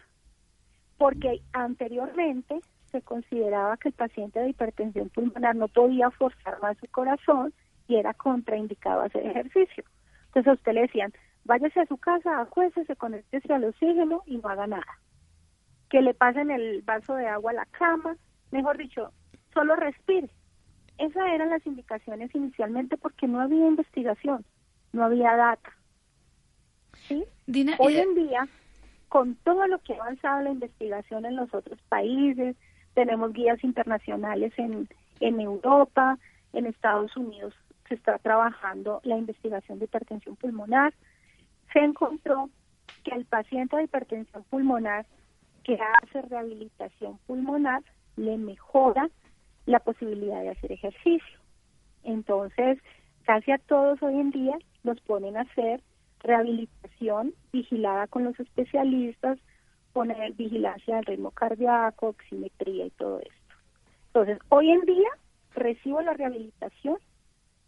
[1.02, 2.60] porque anteriormente
[2.92, 7.52] se consideraba que el paciente de hipertensión pulmonar no podía forzar más su corazón
[7.88, 9.82] y era contraindicado hacer ejercicio.
[10.26, 11.12] Entonces a usted le decían,
[11.42, 15.00] váyase a su casa, acuéstese, conéctese al oxígeno y no haga nada.
[15.90, 18.16] Que le pasen el vaso de agua a la cama,
[18.52, 19.12] mejor dicho,
[19.52, 20.30] solo respire.
[20.98, 24.44] Esas eran las indicaciones inicialmente porque no había investigación,
[24.92, 25.72] no había data.
[27.08, 27.24] ¿Sí?
[27.80, 28.46] Hoy en día,
[29.12, 32.56] con todo lo que ha avanzado la investigación en los otros países,
[32.94, 34.88] tenemos guías internacionales en,
[35.38, 36.18] Europa,
[36.54, 37.52] en Estados Unidos
[37.86, 40.94] se está trabajando la investigación de hipertensión pulmonar.
[41.74, 42.48] Se encontró
[43.04, 45.04] que el paciente de hipertensión pulmonar
[45.62, 47.82] que hace rehabilitación pulmonar
[48.16, 49.10] le mejora
[49.66, 51.38] la posibilidad de hacer ejercicio.
[52.02, 52.78] Entonces,
[53.24, 55.82] casi a todos hoy en día los ponen a hacer
[56.22, 59.38] rehabilitación vigilada con los especialistas,
[59.92, 63.32] poner vigilancia del ritmo cardíaco, oximetría y todo esto.
[64.08, 65.08] Entonces, hoy en día
[65.54, 66.98] recibo la rehabilitación,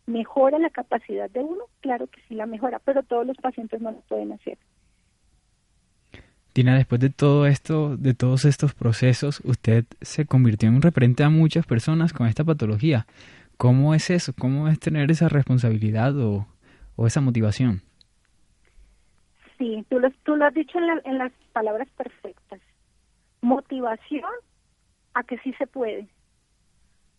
[0.07, 3.93] mejora la capacidad de uno, claro que sí la mejora, pero todos los pacientes no
[3.93, 4.59] lo pueden hacer.
[6.55, 11.25] Dina, después de todo esto, de todos estos procesos, usted se convirtió en un referente
[11.25, 13.07] a muchas personas con esta patología.
[13.57, 14.33] ¿Cómo es eso?
[14.39, 16.47] ¿Cómo es tener esa responsabilidad o,
[17.07, 17.83] esa motivación?
[19.59, 22.61] Sí, tú lo, tú lo has dicho en, en las palabras perfectas.
[23.41, 24.31] Motivación
[25.15, 26.09] a que sí se puede.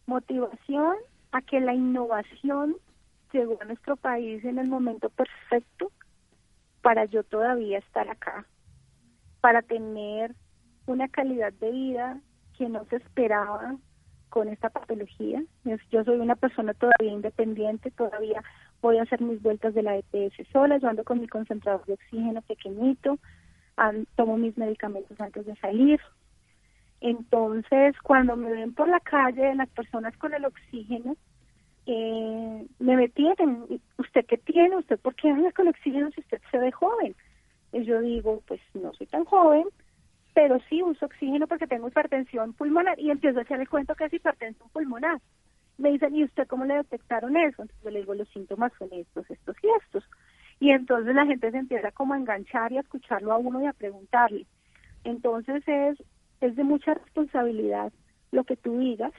[0.05, 0.95] Motivación
[1.31, 2.75] a que la innovación
[3.31, 5.91] llegó a nuestro país en el momento perfecto
[6.81, 8.45] para yo todavía estar acá
[9.41, 10.33] para tener
[10.87, 12.19] una calidad de vida
[12.57, 13.75] que no se esperaba
[14.29, 15.43] con esta patología.
[15.63, 18.41] Yo soy una persona todavía independiente, todavía
[18.85, 21.93] voy a hacer mis vueltas de la EPS sola, yo ando con mi concentrador de
[21.93, 23.17] oxígeno pequeñito,
[24.15, 25.99] tomo mis medicamentos antes de salir.
[27.01, 31.15] Entonces, cuando me ven por la calle las personas con el oxígeno,
[31.87, 33.65] eh, me detienen.
[33.97, 34.77] ¿Usted qué tiene?
[34.77, 37.15] ¿Usted por qué anda con oxígeno si usted se ve joven?
[37.73, 39.65] Y yo digo, pues no soy tan joven,
[40.35, 44.13] pero sí uso oxígeno porque tengo hipertensión pulmonar y empiezo a hacerle cuento que es
[44.13, 45.19] hipertensión pulmonar.
[45.77, 47.61] Me dicen, ¿y usted cómo le detectaron eso?
[47.61, 50.03] Entonces yo le digo, los síntomas son estos, estos y estos.
[50.59, 53.65] Y entonces la gente se empieza como a enganchar y a escucharlo a uno y
[53.65, 54.45] a preguntarle.
[55.03, 56.01] Entonces es,
[56.41, 57.91] es de mucha responsabilidad
[58.31, 59.11] lo que tú digas.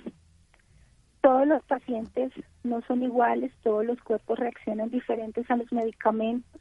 [1.20, 2.32] Todos los pacientes
[2.64, 6.60] no son iguales, todos los cuerpos reaccionan diferentes a los medicamentos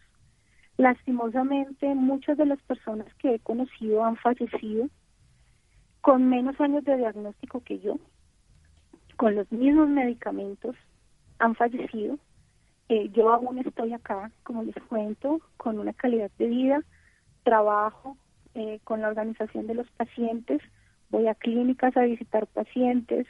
[0.77, 4.89] Lastimosamente, muchas de las personas que he conocido han fallecido
[6.01, 7.97] con menos años de diagnóstico que yo,
[9.15, 10.75] con los mismos medicamentos,
[11.39, 12.17] han fallecido.
[12.89, 16.83] Eh, yo aún estoy acá, como les cuento, con una calidad de vida,
[17.43, 18.17] trabajo
[18.53, 20.61] eh, con la organización de los pacientes,
[21.09, 23.27] voy a clínicas a visitar pacientes,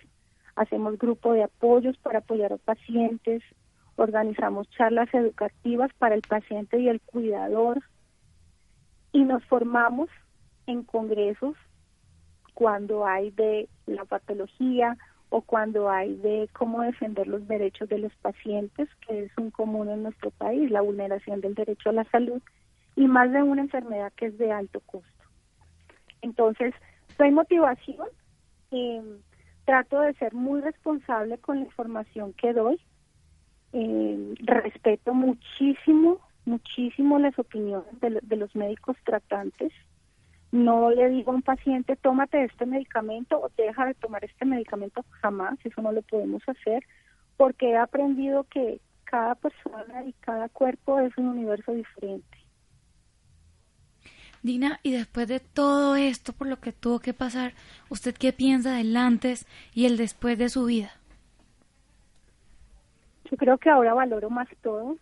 [0.56, 3.42] hacemos grupo de apoyos para apoyar a pacientes,
[3.96, 7.82] organizamos charlas educativas para el paciente y el cuidador
[9.14, 10.10] y nos formamos
[10.68, 11.56] en congresos
[12.54, 14.98] cuando hay de la patología
[15.30, 19.90] o cuando hay de cómo defender los derechos de los pacientes, que es un común
[19.90, 22.42] en nuestro país, la vulneración del derecho a la salud
[22.96, 25.10] y más de una enfermedad que es de alto costo.
[26.22, 26.74] Entonces,
[27.18, 28.08] soy motivación,
[28.72, 29.02] eh,
[29.66, 32.80] trato de ser muy responsable con la información que doy,
[33.74, 39.74] eh, respeto muchísimo, muchísimo las opiniones de, los médicos tratantes.
[40.56, 45.04] No le digo a un paciente, tómate este medicamento o deja de tomar este medicamento
[45.22, 46.82] jamás, eso no lo podemos hacer,
[47.36, 52.38] porque he aprendido que cada persona y cada cuerpo es un universo diferente.
[54.44, 57.52] Dina, y después de todo esto por lo que tuvo que pasar,
[57.90, 60.92] ¿usted qué piensa del antes y el después de su vida?
[63.30, 64.96] Yo creo que ahora valoro más todo.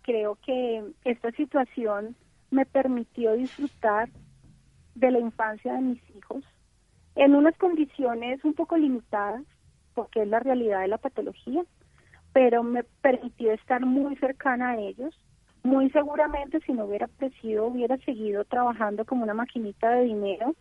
[0.00, 2.16] Creo que esta situación
[2.50, 4.08] me permitió disfrutar
[4.96, 6.44] de la infancia de mis hijos
[7.14, 9.42] en unas condiciones un poco limitadas,
[9.94, 11.62] porque es la realidad de la patología,
[12.32, 15.18] pero me permitió estar muy cercana a ellos.
[15.62, 20.54] Muy seguramente si no hubiera crecido, hubiera seguido trabajando como una maquinita de dinero,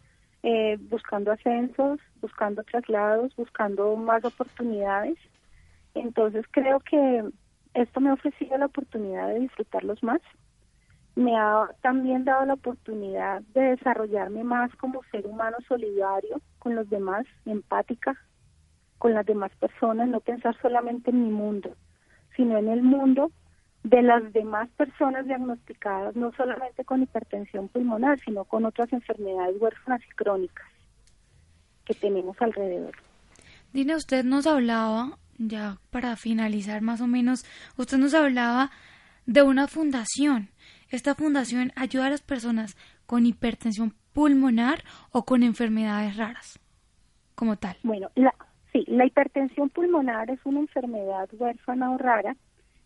[0.44, 5.18] eh, buscando ascensos, buscando traslados, buscando más oportunidades
[5.96, 7.24] entonces creo que
[7.74, 10.22] esto me ha ofrecido la oportunidad de disfrutarlos más.
[11.16, 16.90] Me ha también dado la oportunidad de desarrollarme más como ser humano solidario con los
[16.90, 18.16] demás, empática
[18.98, 21.76] con las demás personas, no pensar solamente en mi mundo,
[22.36, 23.32] sino en el mundo
[23.84, 30.02] de las demás personas diagnosticadas, no solamente con hipertensión pulmonar, sino con otras enfermedades huérfanas
[30.10, 30.66] y crónicas.
[31.86, 32.96] que tenemos alrededor.
[33.72, 37.46] Dina, usted nos hablaba, ya para finalizar más o menos,
[37.78, 38.72] usted nos hablaba
[39.28, 40.50] de una fundación.
[40.96, 44.82] Esta fundación ayuda a las personas con hipertensión pulmonar
[45.12, 46.58] o con enfermedades raras,
[47.36, 47.76] como tal.
[47.84, 48.34] Bueno, la,
[48.72, 52.38] sí, la hipertensión pulmonar es una enfermedad huérfana o rara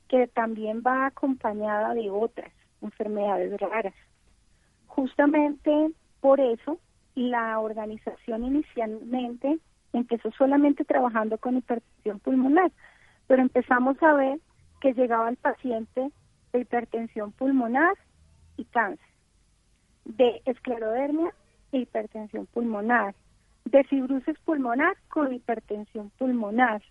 [0.07, 2.51] que también va acompañada de otras
[2.81, 3.93] enfermedades raras.
[4.87, 6.79] Justamente por eso
[7.13, 9.59] la organización inicialmente
[9.93, 12.71] empezó solamente trabajando con hipertensión pulmonar,
[13.27, 14.39] pero empezamos a ver
[14.81, 16.09] que llegaba el paciente
[16.57, 17.95] hipertensión pulmonar
[18.57, 19.05] y cáncer,
[20.05, 21.33] de esclerodermia
[21.71, 23.13] e hipertensión pulmonar,
[23.65, 26.81] de fibrosis pulmonar con hipertensión pulmonar,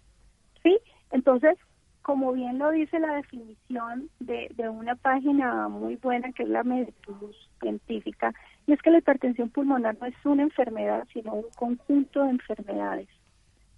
[0.62, 0.78] ¿sí?
[1.10, 1.58] Entonces,
[2.02, 6.62] como bien lo dice la definición de, de una página muy buena que es la
[6.62, 8.32] Medicus científica,
[8.66, 13.08] y es que la hipertensión pulmonar no es una enfermedad, sino un conjunto de enfermedades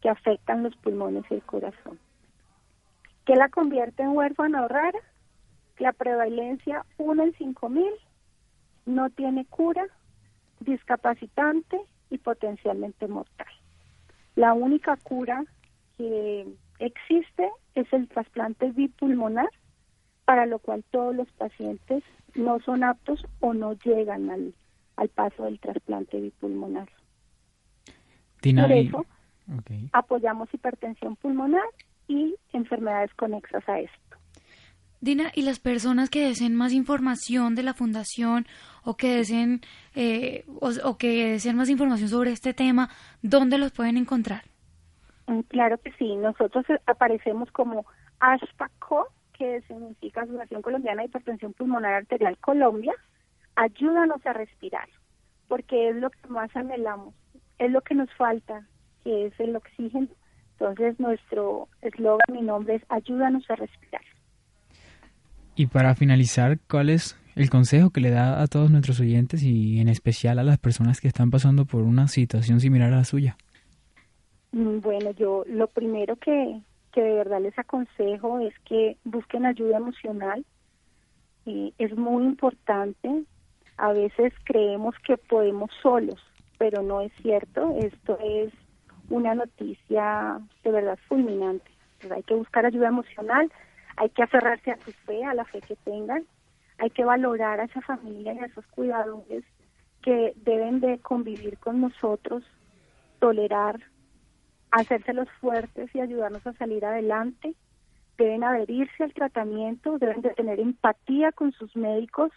[0.01, 1.99] que afectan los pulmones y el corazón.
[3.24, 4.99] ¿Qué la convierte en huérfana o rara?
[5.81, 7.85] La prevalencia 1 en 5000,
[8.85, 9.87] no tiene cura,
[10.61, 13.49] discapacitante y potencialmente mortal.
[14.37, 15.43] La única cura
[15.97, 16.47] que
[16.81, 19.49] existe es el trasplante bipulmonar,
[20.26, 22.05] para lo cual todos los pacientes
[22.35, 24.55] no son aptos o no llegan al,
[24.97, 26.91] al paso del trasplante bipulmonar.
[28.43, 29.07] Por eso
[29.93, 31.64] apoyamos hipertensión pulmonar
[32.07, 34.20] y enfermedades conexas a esto.
[35.03, 38.46] Dina, ¿y las personas que deseen más información de la fundación
[38.84, 39.62] o que deseen
[39.94, 42.90] eh, o, que deseen más información sobre este tema,
[43.22, 44.42] dónde los pueden encontrar?
[45.26, 47.86] Mm, claro que sí, nosotros eh, aparecemos como
[48.18, 52.92] ASPACO, que significa Asociación Colombiana de Hipertensión Pulmonar Arterial Colombia.
[53.57, 54.88] Ayúdanos a respirar,
[55.48, 57.14] porque es lo que más anhelamos,
[57.59, 58.66] es lo que nos falta,
[59.03, 60.09] que es el oxígeno.
[60.59, 64.03] Entonces nuestro eslogan, mi nombre es Ayúdanos a respirar.
[65.61, 69.79] Y para finalizar, ¿cuál es el consejo que le da a todos nuestros oyentes y
[69.79, 73.37] en especial a las personas que están pasando por una situación similar a la suya?
[74.53, 76.63] Mm, bueno, yo lo primero que,
[76.95, 80.47] que de verdad les aconsejo es que busquen ayuda emocional.
[81.45, 83.25] Eh, es muy importante.
[83.77, 86.23] A veces creemos que podemos solos,
[86.57, 87.77] pero no es cierto.
[87.77, 88.51] Esto es
[89.11, 91.71] una noticia de verdad fulminante.
[92.11, 93.53] hay que buscar ayuda emocional
[94.01, 96.24] hay que aferrarse a su fe, a la fe que tengan,
[96.78, 99.44] hay que valorar a esa familia y a esos cuidadores
[100.03, 102.42] que deben de convivir con nosotros,
[103.18, 103.78] tolerar,
[104.70, 107.55] hacérselos fuertes y ayudarnos a salir adelante,
[108.16, 112.32] deben adherirse al tratamiento, deben de tener empatía con sus médicos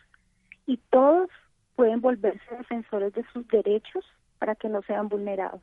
[0.65, 1.29] y todos
[1.77, 4.03] pueden volverse defensores de sus derechos
[4.37, 5.61] para que no sean vulnerados.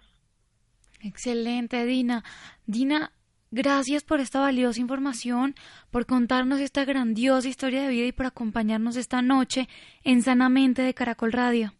[1.03, 2.25] Excelente, Dina.
[2.67, 3.13] Dina,
[3.53, 5.55] Gracias por esta valiosa información,
[5.91, 9.67] por contarnos esta grandiosa historia de vida y por acompañarnos esta noche
[10.05, 11.73] en Sanamente de Caracol Radio.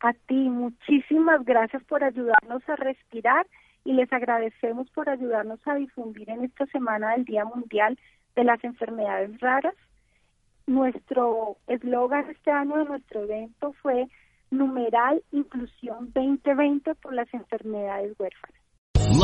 [0.00, 3.46] A ti, muchísimas gracias por ayudarnos a respirar
[3.84, 7.98] y les agradecemos por ayudarnos a difundir en esta semana del Día Mundial
[8.34, 9.74] de las Enfermedades Raras.
[10.66, 14.08] Nuestro eslogan este año de nuestro evento fue
[14.50, 18.55] numeral inclusión 2020 por las enfermedades huérfanas.